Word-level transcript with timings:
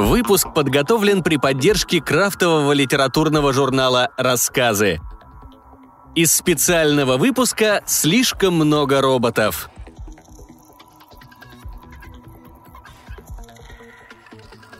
Выпуск 0.00 0.54
подготовлен 0.54 1.22
при 1.22 1.36
поддержке 1.36 2.00
крафтового 2.00 2.72
литературного 2.72 3.52
журнала 3.52 4.08
«Рассказы». 4.16 4.98
Из 6.14 6.34
специального 6.34 7.18
выпуска 7.18 7.82
«Слишком 7.84 8.54
много 8.54 9.02
роботов». 9.02 9.68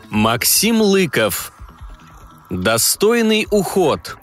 Максим 0.09 0.81
Лыков. 0.81 1.53
Достойный 2.49 3.47
уход. 3.51 4.17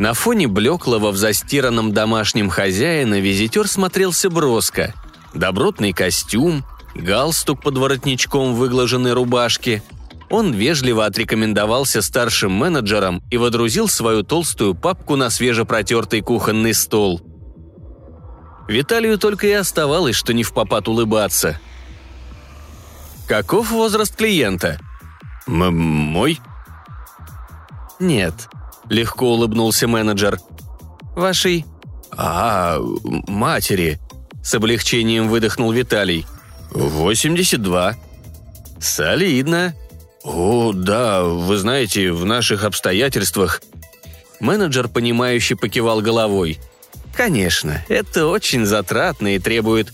На 0.00 0.14
фоне 0.14 0.48
блеклого 0.48 1.10
в 1.10 1.18
застиранном 1.18 1.92
домашнем 1.92 2.48
хозяина 2.48 3.20
визитер 3.20 3.68
смотрелся 3.68 4.30
броско. 4.30 4.94
Добротный 5.34 5.92
костюм, 5.92 6.64
галстук 6.94 7.60
под 7.60 7.76
воротничком 7.76 8.54
выглаженной 8.54 9.12
рубашки. 9.12 9.82
Он 10.30 10.54
вежливо 10.54 11.04
отрекомендовался 11.04 12.00
старшим 12.00 12.50
менеджером 12.50 13.22
и 13.30 13.36
водрузил 13.36 13.88
свою 13.88 14.22
толстую 14.22 14.74
папку 14.74 15.16
на 15.16 15.28
свежепротертый 15.28 16.22
кухонный 16.22 16.72
стол. 16.72 17.20
Виталию 18.68 19.18
только 19.18 19.48
и 19.48 19.52
оставалось, 19.52 20.16
что 20.16 20.32
не 20.32 20.44
в 20.44 20.54
попад 20.54 20.88
улыбаться. 20.88 21.60
«Каков 23.28 23.70
возраст 23.70 24.16
клиента?» 24.16 24.80
«Мой?» 25.46 26.40
«Нет», 27.98 28.48
легко 28.90 29.32
улыбнулся 29.32 29.88
менеджер. 29.88 30.38
«Вашей...» 31.16 31.64
«А, 32.12 32.78
матери»,— 33.26 33.98
с 34.42 34.54
облегчением 34.54 35.28
выдохнул 35.28 35.72
Виталий. 35.72 36.26
«Восемьдесят 36.72 37.62
два». 37.62 37.96
«Солидно». 38.78 39.74
«О, 40.22 40.72
да, 40.74 41.22
вы 41.22 41.56
знаете, 41.56 42.12
в 42.12 42.26
наших 42.26 42.64
обстоятельствах...» 42.64 43.62
Менеджер, 44.40 44.88
понимающе 44.88 45.54
покивал 45.54 46.00
головой. 46.00 46.58
«Конечно, 47.14 47.84
это 47.88 48.26
очень 48.26 48.66
затратно 48.66 49.34
и 49.34 49.38
требует...» 49.38 49.92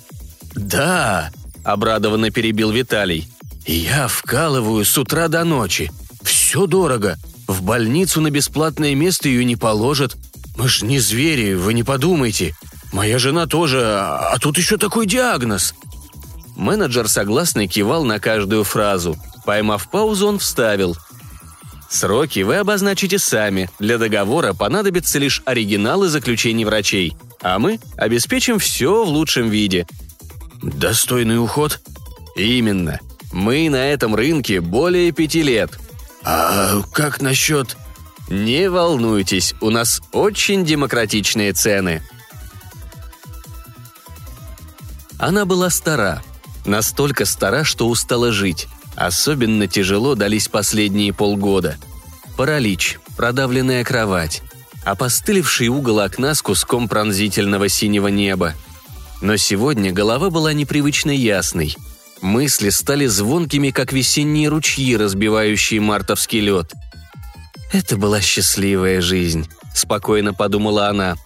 «Да»,— 0.54 1.30
обрадованно 1.64 2.30
перебил 2.30 2.70
Виталий. 2.70 3.28
«Я 3.66 4.08
вкалываю 4.08 4.84
с 4.84 4.96
утра 4.96 5.28
до 5.28 5.44
ночи. 5.44 5.90
Все 6.22 6.66
дорого. 6.66 7.18
В 7.46 7.62
больницу 7.62 8.20
на 8.20 8.30
бесплатное 8.30 8.94
место 8.94 9.28
ее 9.28 9.44
не 9.44 9.56
положат. 9.56 10.16
Мы 10.56 10.68
ж 10.68 10.82
не 10.82 10.98
звери, 10.98 11.54
вы 11.54 11.74
не 11.74 11.82
подумайте. 11.82 12.54
Моя 12.92 13.18
жена 13.18 13.46
тоже, 13.46 13.82
а 13.84 14.36
тут 14.40 14.58
еще 14.58 14.76
такой 14.76 15.06
диагноз». 15.06 15.74
Менеджер 16.56 17.06
согласно 17.08 17.68
кивал 17.68 18.04
на 18.04 18.18
каждую 18.18 18.64
фразу. 18.64 19.18
Поймав 19.44 19.90
паузу, 19.90 20.26
он 20.26 20.38
вставил. 20.38 20.96
«Сроки 21.88 22.40
вы 22.40 22.56
обозначите 22.56 23.18
сами. 23.18 23.70
Для 23.78 23.98
договора 23.98 24.54
понадобятся 24.54 25.18
лишь 25.18 25.42
оригиналы 25.44 26.08
заключений 26.08 26.64
врачей. 26.64 27.14
А 27.42 27.58
мы 27.58 27.78
обеспечим 27.96 28.58
все 28.58 29.04
в 29.04 29.08
лучшем 29.08 29.50
виде». 29.50 29.86
«Достойный 30.62 31.38
уход?» 31.38 31.80
«Именно. 32.34 33.00
Мы 33.32 33.68
на 33.68 33.88
этом 33.88 34.14
рынке 34.14 34.60
более 34.60 35.12
пяти 35.12 35.42
лет. 35.42 35.78
«А 36.26 36.82
как 36.92 37.22
насчет...» 37.22 37.76
«Не 38.28 38.68
волнуйтесь, 38.68 39.54
у 39.60 39.70
нас 39.70 40.02
очень 40.10 40.64
демократичные 40.64 41.52
цены». 41.52 42.02
Она 45.16 45.44
была 45.44 45.70
стара. 45.70 46.24
Настолько 46.64 47.24
стара, 47.24 47.62
что 47.62 47.88
устала 47.88 48.32
жить. 48.32 48.66
Особенно 48.96 49.68
тяжело 49.68 50.16
дались 50.16 50.48
последние 50.48 51.12
полгода. 51.12 51.76
Паралич, 52.36 52.98
продавленная 53.16 53.84
кровать, 53.84 54.42
опостылевший 54.84 55.68
угол 55.68 56.00
окна 56.00 56.34
с 56.34 56.42
куском 56.42 56.88
пронзительного 56.88 57.68
синего 57.68 58.08
неба. 58.08 58.54
Но 59.20 59.36
сегодня 59.36 59.92
голова 59.92 60.30
была 60.30 60.52
непривычно 60.52 61.12
ясной– 61.12 61.76
Мысли 62.22 62.70
стали 62.70 63.06
звонкими, 63.06 63.70
как 63.70 63.92
весенние 63.92 64.48
ручьи, 64.48 64.96
разбивающие 64.96 65.80
мартовский 65.80 66.40
лед. 66.40 66.72
«Это 67.72 67.96
была 67.96 68.20
счастливая 68.20 69.00
жизнь»,– 69.00 69.46
спокойно 69.74 70.32
подумала 70.32 70.88
она. 70.88 71.16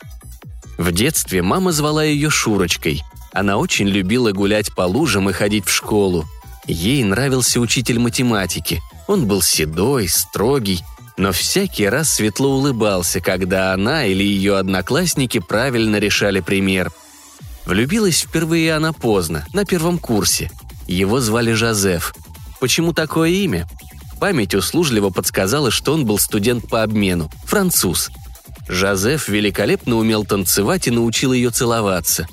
В 0.78 0.92
детстве 0.92 1.42
мама 1.42 1.72
звала 1.72 2.02
ее 2.02 2.30
Шурочкой. 2.30 3.02
Она 3.32 3.58
очень 3.58 3.86
любила 3.86 4.32
гулять 4.32 4.74
по 4.74 4.82
лужам 4.82 5.30
и 5.30 5.32
ходить 5.32 5.66
в 5.66 5.72
школу. 5.72 6.26
Ей 6.66 7.04
нравился 7.04 7.60
учитель 7.60 7.98
математики. 7.98 8.82
Он 9.06 9.26
был 9.26 9.42
седой, 9.42 10.08
строгий, 10.08 10.82
но 11.16 11.30
всякий 11.32 11.88
раз 11.88 12.14
светло 12.14 12.48
улыбался, 12.56 13.20
когда 13.20 13.72
она 13.72 14.06
или 14.06 14.24
ее 14.24 14.56
одноклассники 14.56 15.38
правильно 15.38 15.96
решали 15.96 16.40
пример. 16.40 16.90
Влюбилась 17.66 18.22
впервые 18.22 18.74
она 18.74 18.92
поздно, 18.92 19.46
на 19.52 19.64
первом 19.64 19.98
курсе– 19.98 20.50
его 20.94 21.20
звали 21.20 21.52
Жозеф. 21.52 22.14
Почему 22.58 22.92
такое 22.92 23.30
имя? 23.30 23.68
Память 24.18 24.54
услужливо 24.54 25.10
подсказала, 25.10 25.70
что 25.70 25.94
он 25.94 26.04
был 26.04 26.18
студент 26.18 26.68
по 26.68 26.82
обмену, 26.82 27.30
француз. 27.44 28.10
Жозеф 28.68 29.28
великолепно 29.28 29.96
умел 29.96 30.24
танцевать 30.24 30.86
и 30.86 30.90
научил 30.90 31.32
ее 31.32 31.50
целоваться. 31.50 32.26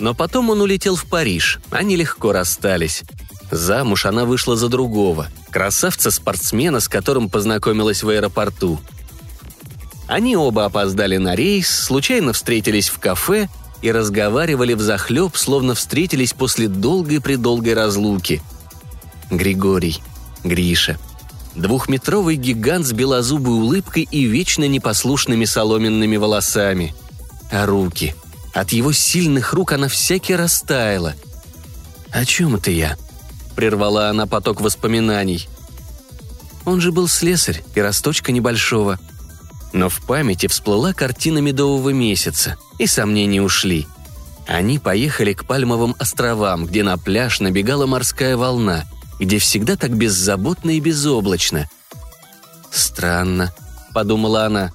Но 0.00 0.14
потом 0.14 0.50
он 0.50 0.60
улетел 0.60 0.96
в 0.96 1.06
Париж, 1.06 1.60
они 1.70 1.96
легко 1.96 2.32
расстались. 2.32 3.02
Замуж 3.50 4.06
она 4.06 4.24
вышла 4.24 4.56
за 4.56 4.68
другого, 4.68 5.28
красавца-спортсмена, 5.50 6.80
с 6.80 6.88
которым 6.88 7.28
познакомилась 7.28 8.02
в 8.02 8.08
аэропорту. 8.08 8.80
Они 10.06 10.36
оба 10.36 10.64
опоздали 10.64 11.16
на 11.16 11.34
рейс, 11.34 11.68
случайно 11.68 12.32
встретились 12.32 12.88
в 12.88 12.98
кафе 12.98 13.48
и 13.82 13.92
разговаривали 13.92 14.74
в 14.74 14.80
захлеб, 14.80 15.36
словно 15.36 15.74
встретились 15.74 16.32
после 16.32 16.68
долгой-предолгой 16.68 17.74
разлуки. 17.74 18.42
Григорий, 19.30 20.02
Гриша. 20.44 20.98
Двухметровый 21.54 22.36
гигант 22.36 22.86
с 22.86 22.92
белозубой 22.92 23.54
улыбкой 23.54 24.06
и 24.10 24.24
вечно 24.24 24.66
непослушными 24.66 25.44
соломенными 25.44 26.16
волосами. 26.16 26.94
А 27.50 27.66
руки? 27.66 28.14
От 28.54 28.70
его 28.70 28.92
сильных 28.92 29.52
рук 29.52 29.72
она 29.72 29.88
всякий 29.88 30.36
растаяла. 30.36 31.14
«О 32.10 32.24
чем 32.24 32.56
это 32.56 32.70
я?»– 32.70 32.96
прервала 33.56 34.08
она 34.08 34.26
поток 34.26 34.60
воспоминаний. 34.60 35.48
Он 36.64 36.80
же 36.80 36.90
был 36.90 37.08
слесарь 37.08 37.62
и 37.74 37.80
росточка 37.80 38.32
небольшого– 38.32 38.98
но 39.72 39.88
в 39.88 40.00
памяти 40.02 40.46
всплыла 40.46 40.92
картина 40.92 41.38
медового 41.38 41.90
месяца, 41.90 42.56
и 42.78 42.86
сомнения 42.86 43.42
ушли. 43.42 43.86
Они 44.46 44.78
поехали 44.78 45.34
к 45.34 45.44
Пальмовым 45.44 45.94
островам, 45.98 46.66
где 46.66 46.82
на 46.82 46.96
пляж 46.96 47.40
набегала 47.40 47.86
морская 47.86 48.36
волна, 48.36 48.84
где 49.18 49.38
всегда 49.38 49.76
так 49.76 49.94
беззаботно 49.94 50.70
и 50.70 50.80
безоблачно. 50.80 51.68
«Странно»,— 52.70 53.52
подумала 53.94 54.46
она. 54.46 54.72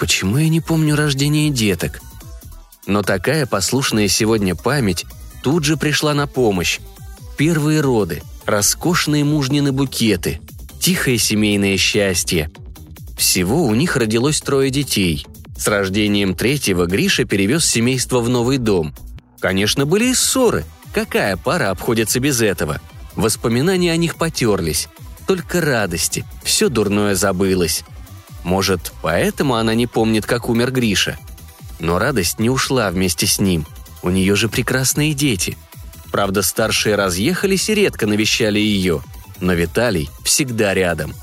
«Почему 0.00 0.38
я 0.38 0.48
не 0.48 0.60
помню 0.60 0.96
рождение 0.96 1.50
деток?» 1.50 2.00
Но 2.86 3.02
такая 3.02 3.46
послушная 3.46 4.08
сегодня 4.08 4.54
память 4.56 5.04
тут 5.42 5.64
же 5.64 5.76
пришла 5.76 6.14
на 6.14 6.26
помощь. 6.26 6.80
Первые 7.36 7.80
роды, 7.82 8.22
роскошные 8.46 9.24
мужнины 9.24 9.72
букеты, 9.72 10.40
тихое 10.80 11.18
семейное 11.18 11.76
счастье— 11.76 12.50
всего 13.18 13.64
у 13.64 13.74
них 13.74 13.96
родилось 13.96 14.40
трое 14.40 14.70
детей. 14.70 15.26
С 15.56 15.66
рождением 15.66 16.34
третьего 16.34 16.86
Гриша 16.86 17.24
перевез 17.24 17.66
семейство 17.66 18.20
в 18.20 18.28
новый 18.28 18.58
дом. 18.58 18.94
Конечно, 19.40 19.84
были 19.86 20.06
и 20.06 20.14
ссоры. 20.14 20.64
Какая 20.94 21.36
пара 21.36 21.70
обходится 21.70 22.20
без 22.20 22.40
этого? 22.40 22.80
Воспоминания 23.16 23.92
о 23.92 23.96
них 23.96 24.14
потерлись. 24.14 24.88
Только 25.26 25.60
радости. 25.60 26.24
Все 26.44 26.68
дурное 26.68 27.16
забылось. 27.16 27.82
Может, 28.44 28.92
поэтому 29.02 29.56
она 29.56 29.74
не 29.74 29.88
помнит, 29.88 30.24
как 30.24 30.48
умер 30.48 30.70
Гриша. 30.70 31.18
Но 31.80 31.98
радость 31.98 32.38
не 32.38 32.48
ушла 32.48 32.88
вместе 32.90 33.26
с 33.26 33.40
ним. 33.40 33.66
У 34.02 34.10
нее 34.10 34.36
же 34.36 34.48
прекрасные 34.48 35.12
дети. 35.12 35.58
Правда, 36.12 36.42
старшие 36.42 36.94
разъехались 36.94 37.68
и 37.68 37.74
редко 37.74 38.06
навещали 38.06 38.60
ее. 38.60 39.02
Но 39.40 39.54
Виталий 39.54 40.08
всегда 40.22 40.72
рядом. 40.72 41.14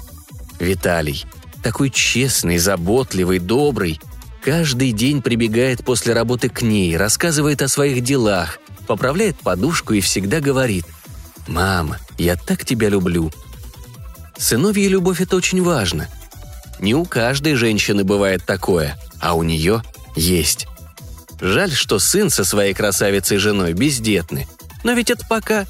Виталий 0.59 1.25
такой 1.65 1.89
честный, 1.89 2.59
заботливый, 2.59 3.39
добрый. 3.39 3.99
Каждый 4.43 4.91
день 4.91 5.23
прибегает 5.23 5.83
после 5.83 6.13
работы 6.13 6.47
к 6.47 6.61
ней, 6.61 6.95
рассказывает 6.95 7.63
о 7.63 7.67
своих 7.67 8.03
делах, 8.03 8.59
поправляет 8.85 9.39
подушку 9.39 9.93
и 9.93 9.99
всегда 9.99 10.41
говорит 10.41 10.85
«Мама, 11.47 11.97
я 12.19 12.35
так 12.35 12.65
тебя 12.65 12.89
люблю». 12.89 13.31
Сыновья 14.37 14.87
любовь– 14.89 15.21
это 15.21 15.35
очень 15.35 15.63
важно. 15.63 16.07
Не 16.79 16.93
у 16.93 17.03
каждой 17.03 17.55
женщины 17.55 18.03
бывает 18.03 18.45
такое, 18.45 18.95
а 19.19 19.33
у 19.33 19.41
нее 19.41 19.81
есть. 20.15 20.67
Жаль, 21.41 21.71
что 21.71 21.97
сын 21.97 22.29
со 22.29 22.45
своей 22.45 22.75
красавицей 22.75 23.39
женой 23.39 23.73
бездетны. 23.73 24.47
Но 24.83 24.91
ведь 24.91 25.09
это 25.09 25.25
пока. 25.27 25.65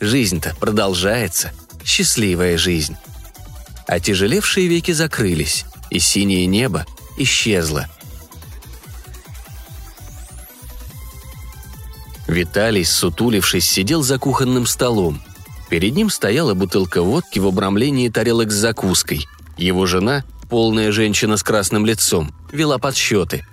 Жизнь-то 0.00 0.56
продолжается. 0.58 1.52
Счастливая 1.84 2.56
жизнь. 2.56 2.96
Отяжелевшие 3.86 4.66
веки 4.68 4.92
закрылись, 4.92 5.64
и 5.90 5.98
синее 5.98 6.46
небо 6.46 6.86
исчезло. 7.16 7.88
Виталий, 12.26 12.84
сутулившись, 12.84 13.68
сидел 13.68 14.02
за 14.02 14.18
кухонным 14.18 14.66
столом. 14.66 15.22
Перед 15.68 15.94
ним 15.94 16.08
стояла 16.08 16.54
бутылка 16.54 17.02
водки 17.02 17.38
в 17.38 17.46
обрамлении 17.46 18.08
тарелок 18.08 18.50
с 18.50 18.54
закуской. 18.54 19.26
Его 19.56 19.86
жена, 19.86 20.24
полная 20.48 20.90
женщина 20.90 21.36
с 21.36 21.42
красным 21.42 21.84
лицом, 21.84 22.34
вела 22.50 22.78
подсчеты. 22.78 23.46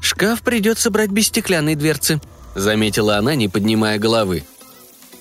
«Шкаф 0.00 0.42
придется 0.42 0.90
брать 0.90 1.10
без 1.10 1.28
стеклянной 1.28 1.74
дверцы»,— 1.74 2.20
заметила 2.54 3.16
она, 3.16 3.34
не 3.34 3.48
поднимая 3.48 3.98
головы. 3.98 4.44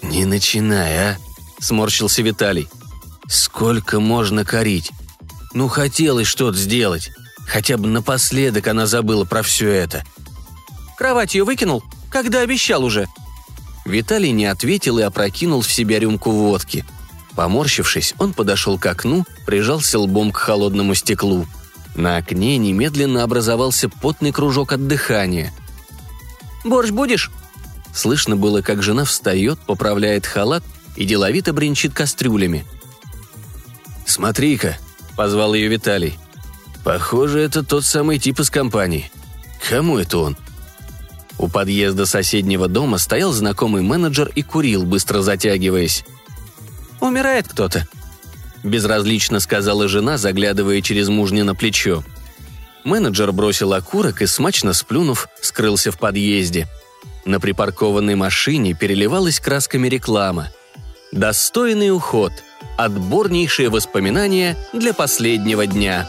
«Не 0.02 0.25
начинай, 0.25 0.98
а!»— 0.98 1.18
сморщился 1.60 2.22
Виталий. 2.22 2.68
«Сколько 3.28 4.00
можно 4.00 4.44
корить? 4.46 4.92
Ну, 5.54 5.68
хотелось 5.68 6.28
что-то 6.28 6.58
сделать. 6.58 7.12
Хотя 7.48 7.78
бы 7.78 7.88
напоследок 7.88 8.68
она 8.68 8.86
забыла 8.86 9.25
про 9.25 9.42
все 9.42 9.70
это». 9.70 10.04
«Кровать 10.98 11.36
ее 11.36 11.44
выкинул? 11.44 11.84
Когда 12.10 12.42
обещал 12.42 12.84
уже?» 12.84 13.08
Виталий 13.86 14.31
не 14.31 14.46
ответил 14.46 15.00
и 15.00 15.02
опрокинул 15.02 15.62
в 15.62 15.72
себя 15.72 16.00
рюмку 16.00 16.31
водки. 16.31 16.86
Поморщившись, 17.36 18.14
он 18.20 18.34
подошел 18.34 18.78
к 18.78 18.86
окну, 18.86 19.25
прижался 19.46 20.00
лбом 20.00 20.31
к 20.31 20.38
холодному 20.38 20.94
стеклу. 20.94 21.48
На 21.96 22.18
окне 22.18 22.58
немедленно 22.58 23.24
образовался 23.24 23.90
потный 23.90 24.31
кружок 24.31 24.72
от 24.72 24.88
дыхания. 24.88 25.54
«Борщ 26.64 26.92
будешь?» 26.92 27.31
Слышно 27.94 28.36
было, 28.36 28.62
как 28.62 28.81
жена 28.81 29.06
встает, 29.06 29.60
поправляет 29.60 30.25
халат 30.25 30.64
и 30.96 31.06
деловито 31.06 31.54
бренчит 31.54 31.94
кастрюлями. 31.94 32.66
«Смотри-ка»,— 34.13 34.77
позвал 35.18 35.56
ее 35.56 35.69
Виталий. 35.69 36.19
«Похоже, 36.83 37.39
это 37.39 37.63
тот 37.63 37.83
самый 37.83 38.19
тип 38.19 38.42
из 38.42 38.51
компании. 38.51 39.12
Кому 39.68 39.98
это 39.98 40.19
он?» 40.19 40.38
У 41.39 41.48
подъезда 41.48 42.06
соседнего 42.06 42.68
дома 42.68 43.00
стоял 43.00 43.31
знакомый 43.31 43.81
менеджер 43.81 44.31
и 44.36 44.44
курил, 44.44 44.86
быстро 44.86 45.24
затягиваясь. 45.24 46.06
«Умирает 47.01 47.48
кто-то»,– 47.48 47.88
безразлично 48.63 49.39
сказала 49.39 49.88
жена, 49.88 50.19
заглядывая 50.19 50.81
через 50.81 51.07
мужня 51.07 51.44
на 51.44 51.56
плечо. 51.56 52.04
Менеджер 52.83 53.31
бросил 53.31 53.74
окурок 53.74 54.21
и, 54.21 54.27
смачно 54.27 54.74
сплюнув, 54.74 55.27
скрылся 55.42 55.92
в 55.92 55.98
подъезде. 55.98 56.68
На 57.25 57.39
припаркованной 57.39 58.13
машине 58.13 58.75
переливалась 58.75 59.39
красками 59.39 59.88
реклама. 59.88 60.50
«Достойный 61.12 61.89
уход. 61.89 62.31
Отборнейшие 62.78 63.70
воспоминания 63.70 64.56
для 64.74 64.94
последнего 64.94 65.66
дня». 65.68 66.08